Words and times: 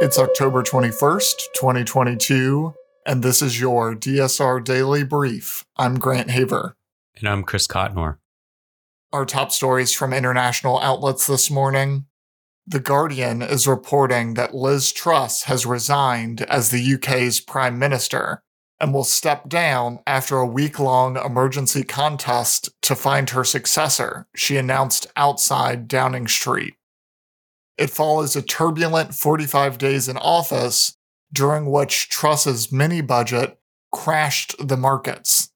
It's 0.00 0.18
October 0.18 0.64
21st, 0.64 1.34
2022, 1.54 2.74
and 3.06 3.22
this 3.22 3.40
is 3.40 3.60
your 3.60 3.94
DSR 3.94 4.64
Daily 4.64 5.04
Brief. 5.04 5.64
I'm 5.76 6.00
Grant 6.00 6.32
Haver. 6.32 6.74
And 7.16 7.28
I'm 7.28 7.44
Chris 7.44 7.68
Cotnor. 7.68 8.16
Our 9.12 9.24
top 9.24 9.52
stories 9.52 9.94
from 9.94 10.12
international 10.12 10.80
outlets 10.80 11.28
this 11.28 11.48
morning. 11.48 12.06
The 12.66 12.80
Guardian 12.80 13.40
is 13.40 13.68
reporting 13.68 14.34
that 14.34 14.52
Liz 14.52 14.92
Truss 14.92 15.44
has 15.44 15.64
resigned 15.64 16.42
as 16.42 16.70
the 16.70 16.94
UK's 16.94 17.38
Prime 17.40 17.78
Minister 17.78 18.42
and 18.80 18.92
will 18.92 19.04
step 19.04 19.48
down 19.48 20.00
after 20.08 20.38
a 20.38 20.46
week 20.46 20.80
long 20.80 21.16
emergency 21.16 21.84
contest 21.84 22.68
to 22.82 22.96
find 22.96 23.30
her 23.30 23.44
successor, 23.44 24.26
she 24.34 24.56
announced 24.56 25.06
outside 25.14 25.86
Downing 25.86 26.26
Street. 26.26 26.74
It 27.76 27.90
follows 27.90 28.36
a 28.36 28.42
turbulent 28.42 29.14
45 29.14 29.78
days 29.78 30.08
in 30.08 30.16
office 30.16 30.96
during 31.32 31.70
which 31.70 32.08
Truss's 32.08 32.70
mini 32.70 33.00
budget 33.00 33.58
crashed 33.92 34.54
the 34.58 34.76
markets. 34.76 35.50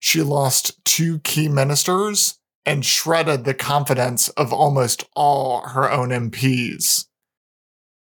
She 0.00 0.22
lost 0.22 0.82
two 0.84 1.18
key 1.20 1.48
ministers 1.48 2.38
and 2.64 2.84
shredded 2.84 3.44
the 3.44 3.54
confidence 3.54 4.28
of 4.30 4.52
almost 4.52 5.04
all 5.14 5.66
her 5.68 5.90
own 5.90 6.10
MPs. 6.10 7.06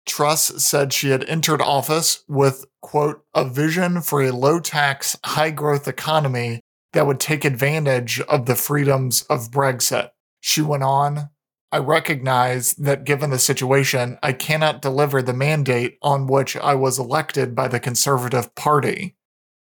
Truss 0.06 0.62
said 0.62 0.92
she 0.92 1.10
had 1.10 1.24
entered 1.24 1.62
office 1.62 2.24
with, 2.28 2.66
quote, 2.82 3.24
a 3.34 3.44
vision 3.44 4.02
for 4.02 4.22
a 4.22 4.32
low 4.32 4.60
tax, 4.60 5.16
high 5.24 5.50
growth 5.50 5.88
economy 5.88 6.60
that 6.92 7.06
would 7.06 7.20
take 7.20 7.44
advantage 7.44 8.20
of 8.22 8.46
the 8.46 8.54
freedoms 8.54 9.22
of 9.22 9.50
Brexit. 9.50 10.10
She 10.40 10.60
went 10.60 10.82
on, 10.82 11.30
I 11.72 11.78
recognize 11.78 12.74
that 12.74 13.04
given 13.04 13.30
the 13.30 13.38
situation, 13.38 14.18
I 14.22 14.32
cannot 14.32 14.82
deliver 14.82 15.22
the 15.22 15.32
mandate 15.32 15.98
on 16.02 16.26
which 16.26 16.56
I 16.56 16.74
was 16.74 16.98
elected 16.98 17.54
by 17.54 17.68
the 17.68 17.80
Conservative 17.80 18.54
Party. 18.54 19.16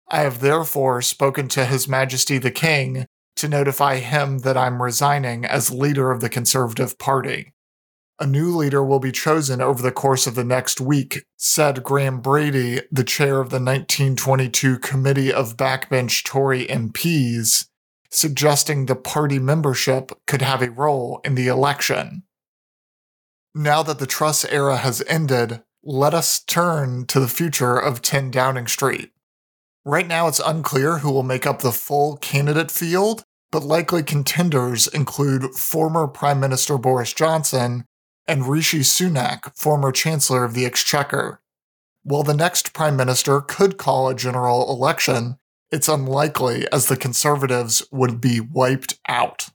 I 0.09 0.21
have 0.21 0.41
therefore 0.41 1.01
spoken 1.01 1.49
to 1.49 1.65
His 1.65 1.89
Majesty 1.89 2.37
the 2.37 2.51
King 2.51 3.07
to 3.37 3.49
notify 3.49 3.97
him 3.97 4.41
that 4.41 4.57
I'm 4.57 4.83
resigning 4.83 5.45
as 5.45 5.71
leader 5.71 6.11
of 6.11 6.21
the 6.21 6.29
Conservative 6.29 6.99
Party. 6.99 7.55
A 8.21 8.27
new 8.27 8.55
leader 8.55 8.85
will 8.85 9.01
be 9.01 9.11
chosen 9.11 9.61
over 9.61 9.83
the 9.83 9.91
course 9.91 10.27
of 10.27 10.35
the 10.35 10.45
next 10.45 10.81
week, 10.81 11.25
said 11.39 11.83
Graham 11.83 12.21
Brady, 12.21 12.83
the 12.93 13.05
chair 13.05 13.41
of 13.41 13.51
the 13.51 13.57
1922 13.57 14.79
Committee 14.79 15.33
of 15.33 15.57
Backbench 15.57 16.23
Tory 16.25 16.67
MPs, 16.67 17.67
suggesting 18.13 18.87
the 18.87 18.95
party 18.95 19.39
membership 19.39 20.13
could 20.27 20.43
have 20.43 20.63
a 20.63 20.71
role 20.71 21.21
in 21.25 21.35
the 21.35 21.49
election. 21.49 22.23
Now 23.55 23.83
that 23.83 23.99
the 23.99 24.07
Truss 24.07 24.45
era 24.45 24.77
has 24.77 25.03
ended, 25.09 25.63
let 25.83 26.15
us 26.15 26.41
turn 26.41 27.07
to 27.07 27.19
the 27.19 27.29
future 27.29 27.77
of 27.77 28.03
10 28.03 28.31
Downing 28.31 28.69
Street. 28.69 29.11
Right 29.85 30.07
now, 30.07 30.29
it's 30.29 30.41
unclear 30.41 30.99
who 30.99 31.11
will 31.11 31.25
make 31.25 31.47
up 31.47 31.61
the 31.61 31.73
full 31.73 32.17
candidate 32.19 32.71
field, 32.71 33.25
but 33.51 33.65
likely 33.65 34.03
contenders 34.03 34.87
include 34.87 35.55
former 35.55 36.07
Prime 36.07 36.39
Minister 36.39 36.79
Boris 36.79 37.13
Johnson 37.13 37.85
and 38.29 38.47
Rishi 38.47 38.81
Sunak, 38.81 39.57
former 39.57 39.91
Chancellor 39.91 40.45
of 40.45 40.55
the 40.55 40.65
Exchequer. 40.65 41.41
While 42.05 42.23
the 42.23 42.35
next 42.35 42.73
Prime 42.73 42.97
Minister 42.97 43.41
could 43.41 43.77
call 43.77 44.09
a 44.09 44.15
general 44.15 44.71
election, 44.71 45.39
it's 45.73 45.89
unlikely 45.89 46.71
as 46.71 46.87
the 46.87 46.97
Conservatives 46.97 47.83
would 47.91 48.21
be 48.21 48.41
wiped 48.41 48.99
out. 49.09 49.49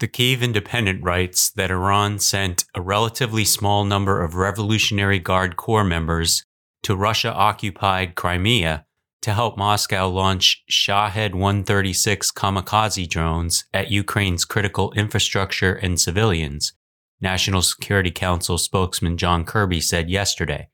The 0.00 0.08
Kiev 0.08 0.42
Independent 0.42 1.02
writes 1.04 1.50
that 1.50 1.70
Iran 1.70 2.18
sent 2.18 2.64
a 2.74 2.80
relatively 2.80 3.44
small 3.44 3.84
number 3.84 4.22
of 4.22 4.34
Revolutionary 4.34 5.18
Guard 5.18 5.56
Corps 5.56 5.84
members 5.84 6.44
to 6.82 6.96
Russia 6.96 7.32
occupied 7.32 8.14
Crimea 8.14 8.86
to 9.22 9.34
help 9.34 9.58
Moscow 9.58 10.08
launch 10.08 10.64
Shahed 10.68 11.34
136 11.34 12.32
kamikaze 12.32 13.06
drones 13.06 13.64
at 13.74 13.90
Ukraine's 13.90 14.46
critical 14.46 14.90
infrastructure 14.92 15.74
and 15.74 16.00
civilians, 16.00 16.72
National 17.20 17.60
Security 17.60 18.10
Council 18.10 18.56
spokesman 18.56 19.18
John 19.18 19.44
Kirby 19.44 19.82
said 19.82 20.08
yesterday. 20.08 20.68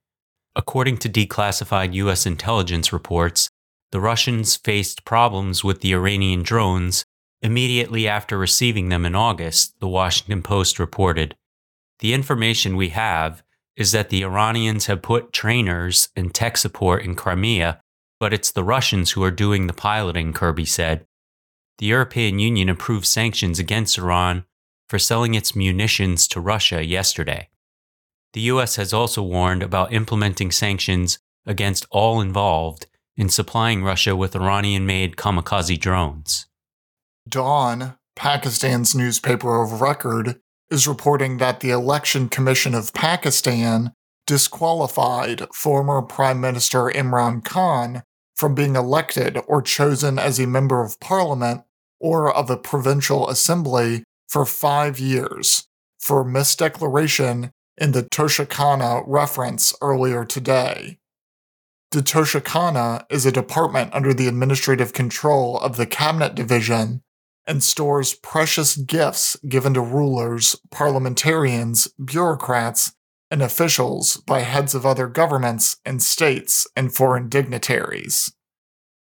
According 0.57 0.97
to 0.99 1.11
declassified 1.11 1.93
U.S. 1.95 2.25
intelligence 2.25 2.91
reports, 2.91 3.51
the 3.93 4.01
Russians 4.01 4.57
faced 4.57 5.05
problems 5.05 5.63
with 5.63 5.83
the 5.83 5.93
Iranian 5.93 6.43
drones 6.43 7.05
immediately 7.43 8.09
after 8.09 8.39
receiving 8.39 8.89
them 8.89 9.05
in 9.05 9.15
August, 9.15 9.79
the 9.81 9.87
Washington 9.87 10.43
Post 10.43 10.79
reported. 10.79 11.37
The 11.99 12.15
information 12.15 12.75
we 12.75 12.89
have 12.89 13.43
is 13.77 13.93
that 13.93 14.09
the 14.09 14.23
Iranians 14.25 14.87
have 14.87 15.03
put 15.03 15.35
trainers 15.35 16.09
and 16.17 16.35
tech 16.35 16.57
support 16.57 17.05
in 17.05 17.15
Crimea, 17.15 17.81
but 18.19 18.33
it's 18.33 18.51
the 18.51 18.65
Russians 18.65 19.11
who 19.11 19.23
are 19.23 19.31
doing 19.31 19.67
the 19.67 19.75
piloting, 19.75 20.33
Kirby 20.33 20.65
said. 20.65 21.07
The 21.79 21.87
European 21.87 22.39
Union 22.39 22.71
approved 22.71 23.07
sanctions 23.07 23.59
against 23.59 23.99
Iran 23.99 24.47
for 24.89 24.99
selling 24.99 25.35
its 25.35 25.55
munitions 25.55 26.27
to 26.29 26.41
Russia 26.41 26.83
yesterday. 26.83 27.51
The 28.37 28.53
US 28.53 28.77
has 28.77 28.93
also 28.93 29.23
warned 29.23 29.63
about 29.63 29.95
implementing 29.95 30.53
sanctions 30.53 31.19
against 31.47 31.87
all 31.91 32.21
involved 32.21 32.87
in 33.17 33.31
supplying 33.31 33.83
Russia 33.83 34.15
with 34.15 34.37
Iranian 34.37 34.85
made 34.85 35.17
kamikaze 35.17 35.81
drones. 35.81 36.45
Dawn, 37.27 37.97
Pakistan's 38.15 38.95
newspaper 38.95 39.63
of 39.63 39.81
record, 39.81 40.39
is 40.71 40.87
reporting 40.87 41.39
that 41.39 41.61
the 41.61 41.71
Election 41.71 42.29
Commission 42.29 42.75
of 42.75 42.93
Pakistan 42.93 43.95
disqualified 44.27 45.47
former 45.55 46.03
Prime 46.03 46.39
Minister 46.39 46.91
Imran 46.91 47.43
Khan 47.43 48.03
from 48.35 48.55
being 48.55 48.77
elected 48.77 49.39
or 49.47 49.63
chosen 49.63 50.19
as 50.19 50.39
a 50.39 50.47
member 50.47 50.85
of 50.85 51.01
parliament 51.01 51.63
or 51.99 52.31
of 52.31 52.51
a 52.51 52.59
provincial 52.59 53.31
assembly 53.31 54.05
for 54.29 54.45
five 54.45 55.01
years 55.01 55.67
for 55.99 56.23
misdeclaration 56.23 57.51
in 57.79 57.93
the 57.93 58.03
Tosha 58.03 58.47
Khana 58.47 59.03
reference 59.07 59.75
earlier 59.81 60.25
today. 60.25 60.99
The 61.93 62.01
Tosha 62.01 62.41
Khana 62.41 63.07
is 63.11 63.25
a 63.27 63.33
department 63.33 63.95
under 63.95 64.13
the 64.13 64.29
administrative 64.29 64.93
control 64.93 65.59
of 65.61 65.77
the 65.77 65.87
Cabinet 65.87 66.35
Division 66.35 67.03
and 67.47 67.63
stores 67.63 68.15
precious 68.15 68.77
gifts 68.77 69.37
given 69.49 69.75
to 69.75 69.81
rulers, 69.81 70.57
parliamentarians, 70.71 71.89
bureaucrats, 72.05 72.93
and 73.31 73.43
officials 73.43 74.17
by 74.19 74.41
heads 74.41 74.75
of 74.75 74.85
other 74.85 75.07
governments 75.07 75.77
and 75.85 76.03
states 76.03 76.67
and 76.77 76.95
foreign 76.95 77.29
dignitaries. 77.29 78.33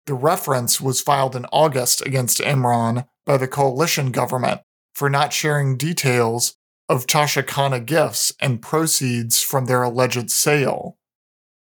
The 0.07 0.15
reference 0.15 0.81
was 0.81 1.01
filed 1.01 1.37
in 1.37 1.47
August 1.53 2.05
against 2.07 2.39
Imran 2.39 3.07
by 3.27 3.37
the 3.37 3.49
coalition 3.49 4.11
government 4.11 4.63
for 4.95 5.11
not 5.11 5.33
sharing 5.33 5.77
details 5.77 6.57
of 6.89 7.07
Tosha 7.07 7.43
Khana 7.43 7.81
gifts 7.85 8.33
and 8.41 8.63
proceeds 8.63 9.43
from 9.43 9.67
their 9.67 9.83
alleged 9.83 10.31
sale. 10.31 10.97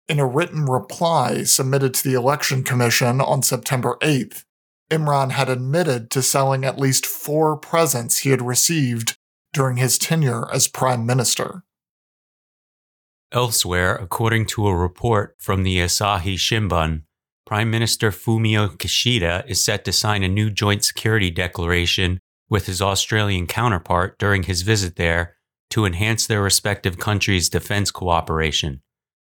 In 0.07 0.19
a 0.19 0.25
written 0.25 0.65
reply 0.65 1.43
submitted 1.43 1.93
to 1.95 2.03
the 2.03 2.15
Election 2.15 2.63
Commission 2.63 3.19
on 3.19 3.43
September 3.43 3.97
8th, 4.01 4.45
Imran 4.89 5.31
had 5.31 5.49
admitted 5.49 6.09
to 6.11 6.21
selling 6.21 6.63
at 6.63 6.79
least 6.79 7.05
four 7.05 7.57
presents 7.57 8.19
he 8.19 8.29
had 8.29 8.41
received 8.41 9.17
during 9.51 9.77
his 9.77 9.97
tenure 9.97 10.49
as 10.53 10.69
Prime 10.69 11.05
Minister. 11.05 11.63
Elsewhere, 13.33 13.95
according 13.95 14.45
to 14.45 14.67
a 14.67 14.75
report 14.75 15.35
from 15.39 15.63
the 15.63 15.79
Asahi 15.79 16.35
Shimbun, 16.35 17.01
Prime 17.45 17.69
Minister 17.69 18.11
Fumio 18.11 18.69
Kishida 18.77 19.45
is 19.49 19.63
set 19.63 19.83
to 19.85 19.91
sign 19.91 20.23
a 20.23 20.29
new 20.29 20.49
joint 20.49 20.85
security 20.85 21.29
declaration 21.29 22.19
with 22.49 22.65
his 22.65 22.81
Australian 22.81 23.47
counterpart 23.47 24.17
during 24.17 24.43
his 24.43 24.61
visit 24.61 24.95
there 24.95 25.35
to 25.69 25.85
enhance 25.85 26.25
their 26.25 26.41
respective 26.41 26.97
countries' 26.97 27.49
defense 27.49 27.91
cooperation. 27.91 28.81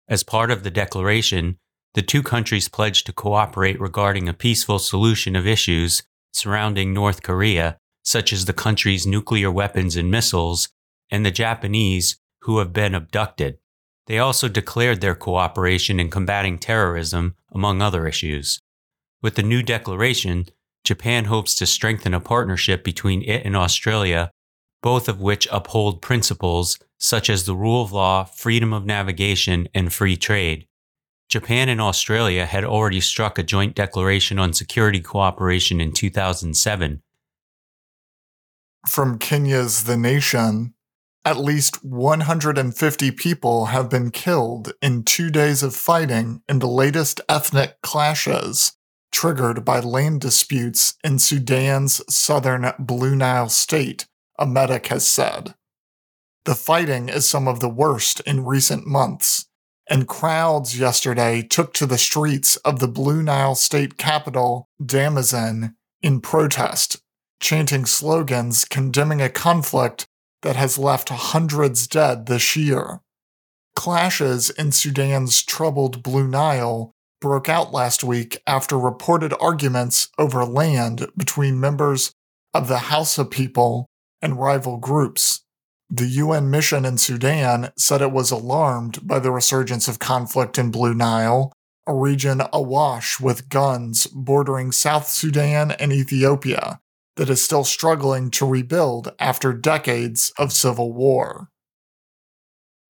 As 0.07 0.23
part 0.23 0.51
of 0.51 0.63
the 0.63 0.71
declaration, 0.71 1.57
the 1.93 2.01
two 2.01 2.21
countries 2.21 2.69
pledged 2.69 3.05
to 3.05 3.13
cooperate 3.13 3.79
regarding 3.79 4.29
a 4.29 4.33
peaceful 4.33 4.79
solution 4.79 5.35
of 5.35 5.47
issues 5.47 6.03
surrounding 6.31 6.93
North 6.93 7.23
Korea, 7.23 7.77
such 8.03 8.31
as 8.31 8.45
the 8.45 8.53
country's 8.53 9.07
nuclear 9.07 9.51
weapons 9.51 9.95
and 9.95 10.11
missiles, 10.11 10.69
and 11.09 11.25
the 11.25 11.31
Japanese, 11.31 12.17
who 12.41 12.59
have 12.59 12.71
been 12.71 12.93
abducted. 12.93 13.57
They 14.05 14.19
also 14.19 14.47
declared 14.47 15.01
their 15.01 15.15
cooperation 15.15 15.99
in 15.99 16.09
combating 16.09 16.57
terrorism, 16.57 17.35
among 17.51 17.81
other 17.81 18.07
issues. 18.07 18.61
With 19.21 19.35
the 19.35 19.43
new 19.43 19.61
declaration, 19.61 20.47
Japan 20.83 21.25
hopes 21.25 21.55
to 21.55 21.65
strengthen 21.65 22.13
a 22.13 22.19
partnership 22.19 22.83
between 22.83 23.21
it 23.23 23.45
and 23.45 23.55
Australia, 23.55 24.31
both 24.81 25.07
of 25.07 25.21
which 25.21 25.47
uphold 25.51 26.01
principles 26.01 26.77
such 26.97 27.29
as 27.29 27.45
the 27.45 27.55
rule 27.55 27.81
of 27.81 27.91
law, 27.91 28.23
freedom 28.23 28.73
of 28.73 28.85
navigation, 28.85 29.67
and 29.73 29.93
free 29.93 30.17
trade. 30.17 30.65
Japan 31.29 31.69
and 31.69 31.79
Australia 31.79 32.45
had 32.45 32.65
already 32.65 32.99
struck 32.99 33.37
a 33.37 33.43
joint 33.43 33.75
declaration 33.75 34.39
on 34.39 34.51
security 34.51 34.99
cooperation 34.99 35.79
in 35.79 35.91
2007. 35.91 37.01
From 38.87 39.19
Kenya's 39.19 39.83
The 39.83 39.97
Nation, 39.97 40.73
at 41.23 41.37
least 41.37 41.83
150 41.83 43.11
people 43.11 43.67
have 43.67 43.89
been 43.89 44.09
killed 44.09 44.73
in 44.81 45.03
two 45.03 45.29
days 45.29 45.61
of 45.61 45.75
fighting 45.75 46.41
in 46.49 46.59
the 46.59 46.67
latest 46.67 47.21
ethnic 47.29 47.81
clashes 47.81 48.73
triggered 49.11 49.65
by 49.65 49.79
land 49.79 50.21
disputes 50.21 50.95
in 51.03 51.19
Sudan's 51.19 52.01
southern 52.13 52.71
Blue 52.79 53.15
Nile 53.15 53.49
state, 53.49 54.07
a 54.37 54.45
medic 54.45 54.87
has 54.87 55.05
said. 55.07 55.55
The 56.45 56.55
fighting 56.55 57.09
is 57.09 57.27
some 57.27 57.47
of 57.47 57.59
the 57.59 57.69
worst 57.69 58.21
in 58.21 58.45
recent 58.45 58.87
months, 58.87 59.45
and 59.89 60.07
crowds 60.07 60.79
yesterday 60.79 61.41
took 61.41 61.73
to 61.73 61.85
the 61.85 61.97
streets 61.97 62.55
of 62.57 62.79
the 62.79 62.87
Blue 62.87 63.21
Nile 63.21 63.55
state 63.55 63.97
capital, 63.97 64.69
Damazin, 64.81 65.75
in 66.01 66.21
protest, 66.21 67.01
chanting 67.39 67.85
slogans 67.85 68.65
condemning 68.65 69.21
a 69.21 69.29
conflict 69.29 70.07
that 70.41 70.55
has 70.55 70.77
left 70.77 71.09
hundreds 71.09 71.87
dead 71.87 72.25
this 72.27 72.55
year. 72.55 73.01
Clashes 73.75 74.49
in 74.49 74.71
Sudan's 74.71 75.43
troubled 75.43 76.03
Blue 76.03 76.27
Nile 76.27 76.93
broke 77.21 77.49
out 77.49 77.73
last 77.73 78.03
week 78.03 78.41
after 78.47 78.77
reported 78.77 79.33
arguments 79.39 80.09
over 80.17 80.45
land 80.45 81.07
between 81.17 81.59
members 81.59 82.11
of 82.53 82.67
the 82.67 82.79
Hausa 82.79 83.25
people 83.25 83.87
and 84.21 84.39
rival 84.39 84.77
groups. 84.77 85.41
The 85.89 86.07
UN 86.07 86.49
mission 86.51 86.85
in 86.85 86.97
Sudan 86.97 87.71
said 87.77 88.01
it 88.01 88.11
was 88.11 88.31
alarmed 88.31 89.07
by 89.07 89.19
the 89.19 89.31
resurgence 89.31 89.87
of 89.87 89.99
conflict 89.99 90.57
in 90.57 90.71
Blue 90.71 90.93
Nile, 90.93 91.51
a 91.87 91.93
region 91.95 92.43
awash 92.53 93.19
with 93.19 93.49
guns 93.49 94.05
bordering 94.07 94.71
South 94.71 95.07
Sudan 95.07 95.71
and 95.71 95.91
Ethiopia 95.91 96.79
that 97.15 97.29
is 97.29 97.43
still 97.43 97.63
struggling 97.63 98.29
to 98.31 98.45
rebuild 98.45 99.13
after 99.19 99.51
decades 99.51 100.31
of 100.37 100.53
civil 100.53 100.93
war. 100.93 101.49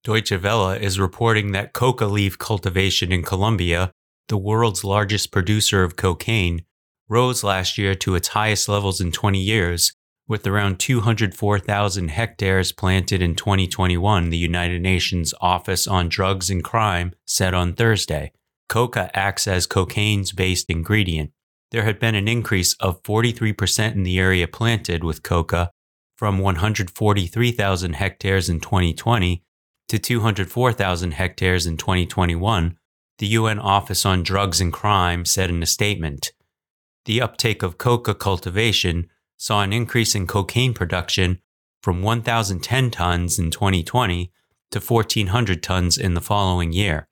Deutsche 0.04 0.40
Welle 0.42 0.70
is 0.70 1.00
reporting 1.00 1.52
that 1.52 1.72
coca 1.72 2.06
leaf 2.06 2.38
cultivation 2.38 3.12
in 3.12 3.22
Colombia 3.22 3.90
the 4.30 4.38
world's 4.38 4.82
largest 4.84 5.30
producer 5.30 5.82
of 5.82 5.96
cocaine, 5.96 6.64
rose 7.08 7.44
last 7.44 7.76
year 7.76 7.94
to 7.96 8.14
its 8.14 8.28
highest 8.28 8.68
levels 8.68 9.00
in 9.00 9.12
20 9.12 9.38
years, 9.38 9.92
with 10.28 10.46
around 10.46 10.78
204,000 10.78 12.08
hectares 12.08 12.70
planted 12.70 13.20
in 13.20 13.34
2021, 13.34 14.30
the 14.30 14.38
United 14.38 14.80
Nations 14.80 15.34
Office 15.40 15.88
on 15.88 16.08
Drugs 16.08 16.48
and 16.48 16.62
Crime 16.62 17.12
said 17.26 17.52
on 17.52 17.74
Thursday. 17.74 18.32
Coca 18.68 19.10
acts 19.12 19.48
as 19.48 19.66
cocaine's 19.66 20.30
based 20.30 20.70
ingredient. 20.70 21.32
There 21.72 21.82
had 21.82 21.98
been 21.98 22.14
an 22.14 22.28
increase 22.28 22.74
of 22.74 23.02
43% 23.02 23.94
in 23.94 24.04
the 24.04 24.20
area 24.20 24.46
planted 24.46 25.02
with 25.02 25.24
coca 25.24 25.72
from 26.16 26.38
143,000 26.38 27.94
hectares 27.94 28.48
in 28.48 28.60
2020 28.60 29.42
to 29.88 29.98
204,000 29.98 31.10
hectares 31.10 31.66
in 31.66 31.76
2021, 31.76 32.76
the 33.20 33.26
UN 33.26 33.58
Office 33.58 34.06
on 34.06 34.22
Drugs 34.22 34.62
and 34.62 34.72
Crime 34.72 35.26
said 35.26 35.50
in 35.50 35.62
a 35.62 35.66
statement. 35.66 36.32
The 37.04 37.20
uptake 37.20 37.62
of 37.62 37.76
coca 37.76 38.14
cultivation 38.14 39.10
saw 39.36 39.60
an 39.60 39.74
increase 39.74 40.14
in 40.14 40.26
cocaine 40.26 40.72
production 40.72 41.38
from 41.82 42.02
1,010 42.02 42.90
tons 42.90 43.38
in 43.38 43.50
2020 43.50 44.32
to 44.70 44.80
1,400 44.80 45.62
tons 45.62 45.98
in 45.98 46.14
the 46.14 46.22
following 46.22 46.72
year. 46.72 47.08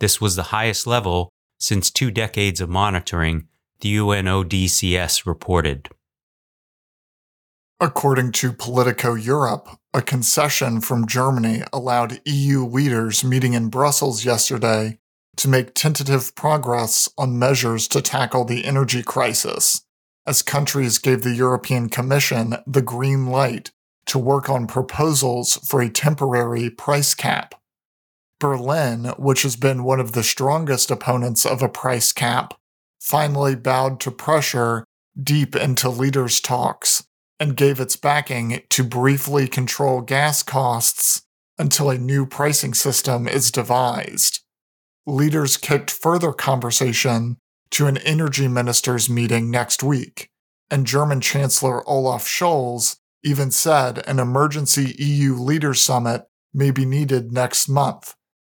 This 0.00 0.22
was 0.22 0.36
the 0.36 0.54
highest 0.54 0.86
level 0.86 1.28
since 1.58 1.90
two 1.90 2.10
decades 2.10 2.62
of 2.62 2.70
monitoring, 2.70 3.46
the 3.80 3.94
UNODCS 3.94 5.26
reported. 5.26 5.90
According 7.78 8.32
to 8.32 8.54
Politico 8.54 9.12
Europe, 9.12 9.68
a 9.92 10.00
concession 10.00 10.80
from 10.80 11.06
Germany 11.06 11.62
allowed 11.74 12.22
EU 12.24 12.64
leaders 12.64 13.22
meeting 13.22 13.52
in 13.52 13.68
Brussels 13.68 14.24
yesterday 14.24 14.98
to 15.36 15.48
make 15.48 15.74
tentative 15.74 16.34
progress 16.34 17.08
on 17.18 17.38
measures 17.38 17.86
to 17.88 18.00
tackle 18.00 18.44
the 18.44 18.64
energy 18.64 19.02
crisis, 19.02 19.82
as 20.26 20.42
countries 20.42 20.98
gave 20.98 21.22
the 21.22 21.34
European 21.34 21.88
Commission 21.88 22.56
the 22.66 22.82
green 22.82 23.26
light 23.26 23.70
to 24.06 24.18
work 24.18 24.48
on 24.48 24.66
proposals 24.66 25.56
for 25.68 25.80
a 25.80 25.90
temporary 25.90 26.70
price 26.70 27.14
cap. 27.14 27.54
Berlin, 28.38 29.12
which 29.18 29.42
has 29.42 29.56
been 29.56 29.84
one 29.84 30.00
of 30.00 30.12
the 30.12 30.22
strongest 30.22 30.90
opponents 30.90 31.44
of 31.46 31.62
a 31.62 31.68
price 31.68 32.12
cap, 32.12 32.54
finally 33.00 33.54
bowed 33.54 34.00
to 34.00 34.10
pressure 34.10 34.84
deep 35.20 35.56
into 35.56 35.88
leaders' 35.88 36.40
talks 36.40 37.04
and 37.38 37.56
gave 37.56 37.80
its 37.80 37.96
backing 37.96 38.62
to 38.70 38.84
briefly 38.84 39.48
control 39.48 40.00
gas 40.00 40.42
costs 40.42 41.22
until 41.58 41.90
a 41.90 41.98
new 41.98 42.26
pricing 42.26 42.74
system 42.74 43.26
is 43.26 43.50
devised 43.50 44.35
leaders 45.06 45.56
kicked 45.56 45.90
further 45.90 46.32
conversation 46.32 47.36
to 47.70 47.86
an 47.86 47.96
energy 47.98 48.48
ministers 48.48 49.08
meeting 49.08 49.50
next 49.50 49.82
week, 49.82 50.30
and 50.70 50.86
German 50.86 51.20
Chancellor 51.20 51.88
Olaf 51.88 52.26
Scholz 52.26 52.96
even 53.22 53.50
said 53.50 54.06
an 54.06 54.18
emergency 54.18 54.94
EU 54.98 55.34
leaders 55.34 55.80
summit 55.80 56.26
may 56.52 56.70
be 56.70 56.84
needed 56.84 57.32
next 57.32 57.68
month, 57.68 58.14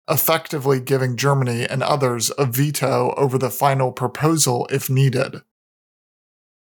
effectively 0.10 0.80
giving 0.80 1.18
Germany 1.18 1.66
and 1.68 1.84
others 1.84 2.32
a 2.38 2.46
veto 2.46 3.14
over 3.18 3.38
the 3.38 3.50
final 3.50 3.92
proposal 3.92 4.68
if 4.72 4.90
needed. 4.90 5.42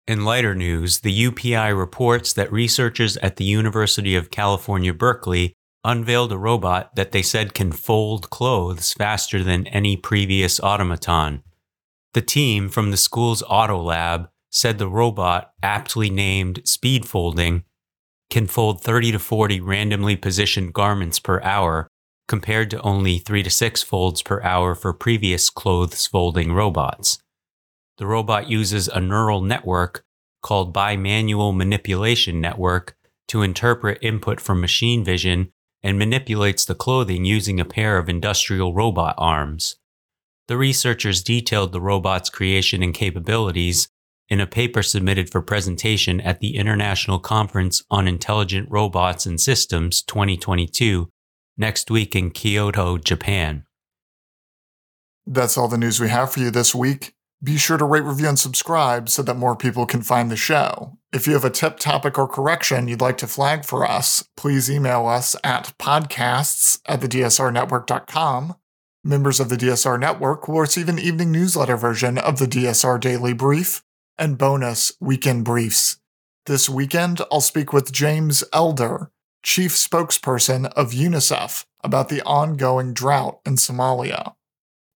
In 0.06 0.25
lighter 0.25 0.55
news, 0.55 1.00
the 1.00 1.31
UPI 1.31 1.76
reports 1.78 2.32
that 2.32 2.52
researchers 2.52 3.17
at 3.19 3.37
the 3.37 3.44
University 3.44 4.17
of 4.17 4.31
California, 4.31 4.93
Berkeley 4.93 5.55
unveiled 5.85 6.33
a 6.33 6.39
robot 6.39 6.95
that 6.97 7.12
they 7.12 7.23
said 7.23 7.55
can 7.55 7.73
fold 7.73 8.31
clothes 8.31 8.93
faster 8.93 9.43
than 9.43 9.67
any 9.69 9.97
previous 9.97 10.61
automaton. 10.61 11.43
The 12.15 12.23
team 12.23 12.69
from 12.69 12.91
the 12.91 12.97
school's 12.97 13.43
auto 13.49 13.81
lab 13.81 14.29
said 14.51 14.79
the 14.79 14.89
robot, 14.89 15.53
aptly 15.62 16.11
named 16.11 16.61
Speed 16.69 17.07
Folding, 17.07 17.65
can 18.31 18.47
fold 18.47 18.83
30 18.83 19.12
to 19.12 19.19
40 19.19 19.61
randomly 19.61 20.15
positioned 20.17 20.75
garments 20.75 21.19
per 21.19 21.41
hour, 21.43 21.89
compared 22.29 22.71
to 22.71 22.81
only 22.83 23.19
3 23.19 23.43
to 23.43 23.51
6 23.51 23.83
folds 23.83 24.23
per 24.23 24.43
hour 24.43 24.75
for 24.75 24.93
previous 24.93 25.51
clothes 25.51 26.07
folding 26.07 26.53
robots. 26.53 27.19
The 27.99 28.07
robot 28.07 28.49
uses 28.49 28.89
a 28.89 29.01
neural 29.01 29.43
network 29.43 30.05
called 30.43 30.75
Bimanual 30.75 31.55
Manipulation 31.55 32.41
Network 32.41 32.97
to 33.29 33.43
interpret 33.43 33.99
input 34.03 34.41
from 34.41 34.61
machine 34.61 35.05
vision 35.05 35.53
and 35.83 35.99
manipulates 35.99 36.65
the 36.65 36.75
clothing 36.75 37.25
using 37.25 37.59
a 37.59 37.65
pair 37.65 37.99
of 37.99 38.09
industrial 38.09 38.75
robot 38.75 39.15
arms. 39.19 39.77
The 40.49 40.57
researchers 40.57 41.23
detailed 41.23 41.73
the 41.73 41.81
robot's 41.81 42.31
creation 42.31 42.83
and 42.83 42.95
capabilities 42.95 43.89
in 44.29 44.41
a 44.41 44.47
paper 44.47 44.83
submitted 44.83 45.31
for 45.31 45.43
presentation 45.43 46.21
at 46.21 46.41
the 46.41 46.57
International 46.57 47.19
Conference 47.19 47.83
on 47.91 48.09
Intelligent 48.09 48.69
Robots 48.71 49.27
and 49.27 49.41
Systems 49.41 50.03
2022 50.03 51.09
next 51.57 51.91
week 51.91 52.17
in 52.17 52.31
Kyoto, 52.31 52.99
Japan. 52.99 53.65
That's 55.27 55.57
all 55.57 55.69
the 55.69 55.79
news 55.79 56.01
we 56.01 56.09
have 56.09 56.33
for 56.33 56.41
you 56.41 56.51
this 56.51 56.75
week. 56.75 57.15
Be 57.43 57.59
sure 57.59 57.77
to 57.77 57.85
rate, 57.85 58.05
review, 58.05 58.29
and 58.29 58.39
subscribe 58.39 59.09
so 59.09 59.23
that 59.23 59.37
more 59.37 59.57
people 59.57 59.85
can 59.85 60.03
find 60.03 60.31
the 60.31 60.37
show. 60.37 60.99
If 61.12 61.26
you 61.26 61.35
have 61.35 61.45
a 61.45 61.50
tip, 61.50 61.78
topic, 61.78 62.19
or 62.19 62.26
correction 62.26 62.88
you'd 62.88 63.02
like 63.02 63.19
to 63.19 63.26
flag 63.26 63.66
for 63.66 63.87
us, 63.87 64.26
please 64.35 64.71
email 64.71 65.07
us 65.07 65.37
at 65.45 65.75
podcasts 65.78 66.81
at 66.87 67.00
thedsrnetwork.com. 67.00 68.57
Members 69.04 69.38
of 69.38 69.50
the 69.50 69.57
DSR 69.57 70.00
Network 70.00 70.49
will 70.49 70.61
receive 70.61 70.88
an 70.88 70.99
evening 70.99 71.31
newsletter 71.31 71.76
version 71.76 72.16
of 72.16 72.38
the 72.38 72.47
DSR 72.47 72.99
Daily 72.99 73.35
Brief 73.35 73.83
and 74.16 74.38
bonus 74.38 74.92
weekend 75.00 75.45
briefs. 75.45 75.99
This 76.47 76.71
weekend, 76.71 77.21
I'll 77.31 77.42
speak 77.42 77.75
with 77.75 77.92
James 77.92 78.42
Elder, 78.50 79.11
chief 79.42 79.73
spokesperson 79.73 80.73
of 80.73 80.92
UNICEF, 80.92 81.66
about 81.85 82.09
the 82.09 82.23
ongoing 82.23 82.95
drought 82.95 83.40
in 83.45 83.57
Somalia. 83.57 84.35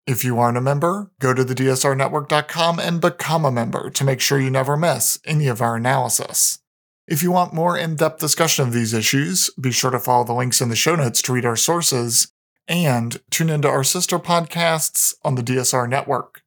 If 0.07 0.23
you 0.23 0.39
aren't 0.39 0.57
a 0.57 0.61
member, 0.61 1.11
go 1.19 1.35
to 1.35 1.45
thedsrnetwork.com 1.45 2.79
and 2.79 3.01
become 3.01 3.45
a 3.45 3.51
member 3.51 3.91
to 3.91 4.05
make 4.05 4.21
sure 4.21 4.39
you 4.39 4.51
never 4.51 4.77
miss 4.77 5.19
any 5.25 5.49
of 5.49 5.61
our 5.61 5.75
analysis. 5.75 6.61
If 7.09 7.25
you 7.25 7.33
want 7.33 7.53
more 7.53 7.77
in 7.77 7.97
depth 7.97 8.21
discussion 8.21 8.67
of 8.67 8.73
these 8.73 8.95
issues, 8.95 9.51
be 9.61 9.73
sure 9.73 9.91
to 9.91 9.99
follow 9.99 10.25
the 10.25 10.33
links 10.33 10.61
in 10.61 10.69
the 10.69 10.77
show 10.77 10.95
notes 10.95 11.21
to 11.23 11.33
read 11.33 11.45
our 11.45 11.57
sources 11.57 12.33
and 12.69 13.21
tune 13.31 13.51
into 13.51 13.69
our 13.69 13.85
sister 13.85 14.19
podcasts 14.19 15.15
on 15.25 15.35
the 15.35 15.43
DSR 15.43 15.89
network. 15.89 16.43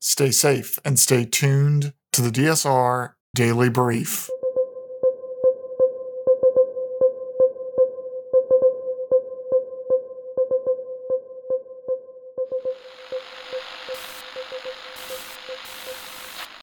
Stay 0.00 0.32
safe 0.32 0.78
and 0.84 0.98
stay 0.98 1.24
tuned 1.24 1.92
to 2.12 2.22
the 2.22 2.30
DSR 2.30 3.14
Daily 3.34 3.68
Brief. 3.68 4.28